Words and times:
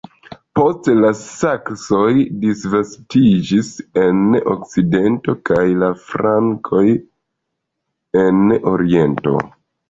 Poste 0.59 0.93
la 0.99 1.09
Saksoj 1.17 2.07
disvastiĝis 2.45 3.69
en 4.05 4.37
okcidento 4.55 5.35
kaj 5.51 5.67
la 5.83 5.91
Frankoj 6.07 6.83
en 8.25 8.43
oriento. 8.75 9.37